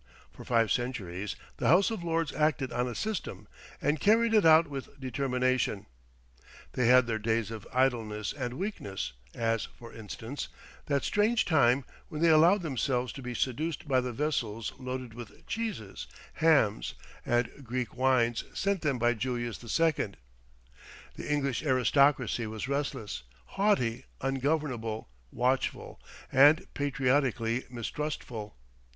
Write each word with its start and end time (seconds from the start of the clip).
For 0.33 0.43
five 0.43 0.71
centuries 0.71 1.35
the 1.57 1.67
House 1.67 1.91
of 1.91 2.03
Lords 2.03 2.33
acted 2.33 2.73
on 2.73 2.87
a 2.87 2.95
system, 2.95 3.47
and 3.79 3.99
carried 3.99 4.33
it 4.33 4.47
out 4.47 4.67
with 4.67 4.99
determination. 4.99 5.85
They 6.71 6.87
had 6.87 7.05
their 7.05 7.19
days 7.19 7.51
of 7.51 7.67
idleness 7.71 8.33
and 8.33 8.55
weakness, 8.55 9.13
as, 9.35 9.65
for 9.65 9.93
instance, 9.93 10.47
that 10.87 11.03
strange 11.03 11.45
time 11.45 11.85
when 12.07 12.19
they 12.23 12.31
allowed 12.31 12.63
themselves 12.63 13.13
to 13.13 13.21
be 13.21 13.35
seduced 13.35 13.87
by 13.87 14.01
the 14.01 14.11
vessels 14.11 14.73
loaded 14.79 15.13
with 15.13 15.45
cheeses, 15.45 16.07
hams, 16.33 16.95
and 17.23 17.63
Greek 17.63 17.95
wines 17.95 18.43
sent 18.55 18.81
them 18.81 18.97
by 18.97 19.13
Julius 19.13 19.63
II. 19.63 20.13
The 21.13 21.31
English 21.31 21.61
aristocracy 21.61 22.47
was 22.47 22.67
restless, 22.67 23.21
haughty, 23.53 24.05
ungovernable, 24.19 25.09
watchful, 25.31 26.01
and 26.31 26.65
patriotically 26.73 27.65
mistrustful. 27.69 28.57